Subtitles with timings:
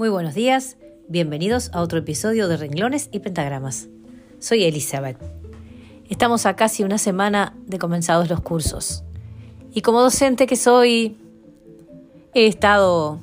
[0.00, 3.90] Muy buenos días, bienvenidos a otro episodio de Renglones y Pentagramas.
[4.38, 5.18] Soy Elizabeth.
[6.08, 9.04] Estamos a casi una semana de comenzados los cursos.
[9.74, 11.18] Y como docente que soy,
[12.32, 13.20] he estado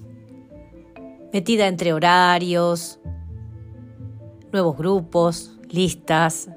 [1.33, 2.99] metida entre horarios,
[4.53, 6.47] nuevos grupos, listas,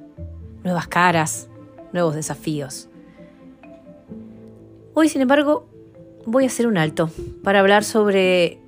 [0.65, 1.48] nuevas caras,
[1.95, 2.91] nuevos desafíos.
[4.93, 5.66] Hoy, sin embargo,
[6.27, 7.09] voy a hacer un alto
[7.43, 8.61] para hablar sobre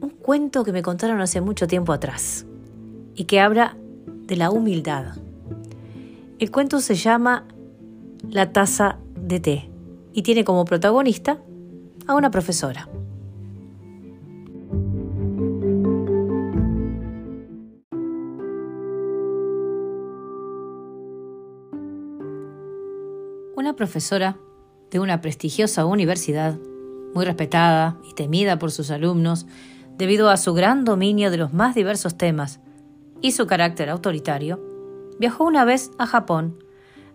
[0.00, 2.46] un cuento que me contaron hace mucho tiempo atrás
[3.14, 5.16] y que habla de la humildad.
[6.38, 7.44] El cuento se llama
[8.28, 9.70] La taza de té
[10.12, 11.38] y tiene como protagonista
[12.06, 12.88] a una profesora.
[23.56, 24.38] Una profesora
[24.90, 26.58] de una prestigiosa universidad,
[27.14, 29.46] muy respetada y temida por sus alumnos
[30.00, 32.58] debido a su gran dominio de los más diversos temas
[33.20, 34.58] y su carácter autoritario,
[35.18, 36.64] viajó una vez a Japón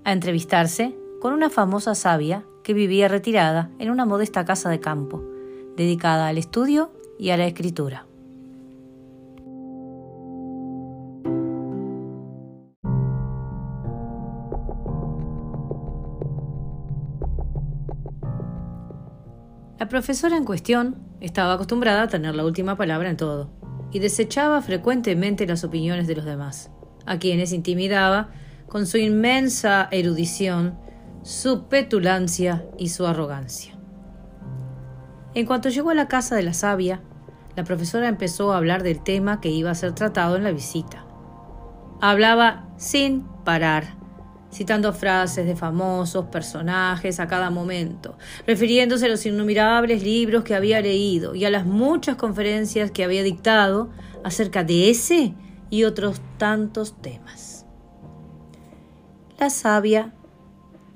[0.04, 5.24] a entrevistarse con una famosa sabia que vivía retirada en una modesta casa de campo,
[5.76, 8.06] dedicada al estudio y a la escritura.
[19.80, 23.50] La profesora en cuestión estaba acostumbrada a tener la última palabra en todo
[23.92, 26.70] y desechaba frecuentemente las opiniones de los demás,
[27.06, 28.30] a quienes intimidaba
[28.68, 30.78] con su inmensa erudición,
[31.24, 33.74] su petulancia y su arrogancia.
[35.34, 37.02] En cuanto llegó a la casa de la sabia,
[37.56, 41.06] la profesora empezó a hablar del tema que iba a ser tratado en la visita.
[42.02, 43.98] Hablaba sin parar
[44.52, 48.18] citando frases de famosos personajes a cada momento,
[48.48, 53.24] refiriéndose a los innumerables libros que había leído y a las muchas conferencias que había
[53.24, 53.90] dictado
[54.24, 55.34] acerca de ese
[55.70, 57.66] y otros tantos temas.
[59.38, 60.14] La sabia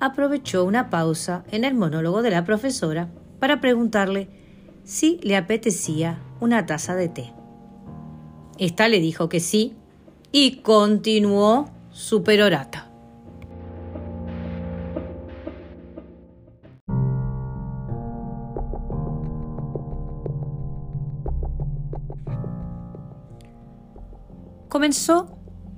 [0.00, 4.28] aprovechó una pausa en el monólogo de la profesora para preguntarle
[4.84, 7.32] si le apetecía una taza de té.
[8.58, 9.74] Esta le dijo que sí
[10.32, 12.89] y continuó su perorata.
[24.70, 25.26] Comenzó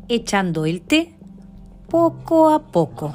[0.06, 1.16] echando el té
[1.88, 3.14] poco a poco.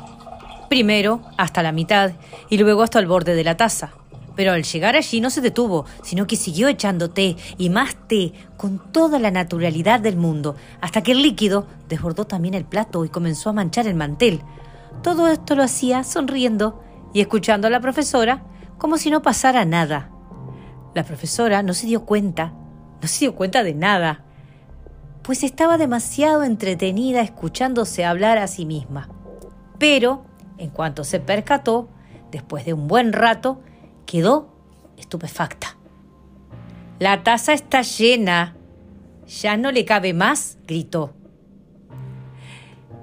[0.70, 2.14] Primero hasta la mitad
[2.50, 3.92] y luego hasta el borde de la taza.
[4.36, 8.34] Pero al llegar allí no se detuvo, sino que siguió echando té y más té
[8.58, 13.10] con toda la naturalidad del mundo, hasta que el líquido desbordó también el plato y
[13.10, 14.42] comenzó a manchar el mantel.
[15.04, 16.82] Todo esto lo hacía sonriendo
[17.14, 18.44] y escuchando a la profesora
[18.80, 20.10] como si no pasara nada.
[20.96, 22.54] La profesora no se dio cuenta,
[23.00, 24.24] no se dio cuenta de nada
[25.28, 29.10] pues estaba demasiado entretenida escuchándose hablar a sí misma.
[29.78, 30.24] Pero,
[30.58, 31.90] en cuanto se percató,
[32.32, 33.62] después de un buen rato,
[34.06, 34.48] quedó
[34.98, 35.76] estupefacta.
[37.00, 38.56] La taza está llena.
[39.28, 41.14] Ya no le cabe más, gritó.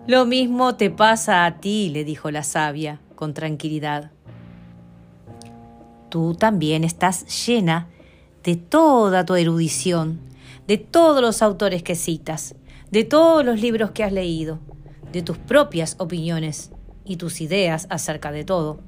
[0.07, 4.13] Lo mismo te pasa a ti, le dijo la sabia, con tranquilidad.
[6.09, 7.89] Tú también estás llena
[8.43, 10.33] de toda tu erudición
[10.67, 12.55] de todos los autores que citas,
[12.91, 14.61] de todos los libros que has leído,
[15.13, 16.73] de tus propias opiniones
[17.05, 18.81] y tus ideas acerca de todo.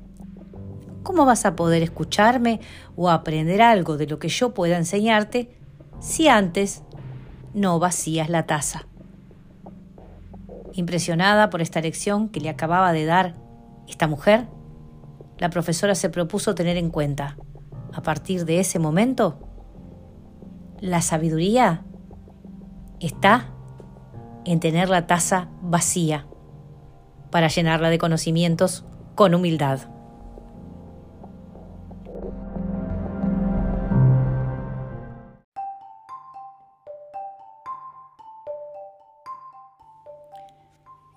[1.03, 2.61] ¿Cómo vas a poder escucharme
[2.97, 5.57] o aprender algo de lo que yo pueda enseñarte
[6.01, 6.83] si antes
[7.55, 8.87] no vacías la taza?
[10.73, 13.37] Impresionada por esta lección que le acababa de dar
[13.87, 14.49] esta mujer,
[15.39, 17.37] la profesora se propuso tener en cuenta,
[17.93, 19.46] a partir de ese momento,
[20.81, 21.85] la sabiduría
[23.01, 23.53] está
[24.45, 26.27] en tener la taza vacía
[27.31, 28.85] para llenarla de conocimientos
[29.15, 29.81] con humildad.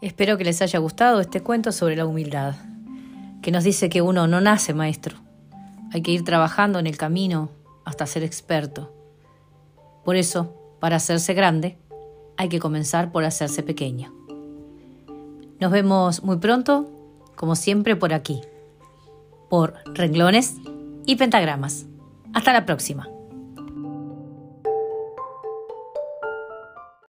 [0.01, 2.55] Espero que les haya gustado este cuento sobre la humildad,
[3.41, 5.17] que nos dice que uno no nace maestro,
[5.91, 7.49] hay que ir trabajando en el camino
[7.85, 8.98] hasta ser experto
[10.03, 11.77] por eso, para hacerse grande,
[12.37, 14.13] hay que comenzar por hacerse pequeño.
[15.59, 16.89] Nos vemos muy pronto,
[17.35, 18.41] como siempre por aquí,
[19.49, 20.55] por renglones
[21.05, 21.85] y pentagramas.
[22.33, 23.09] Hasta la próxima.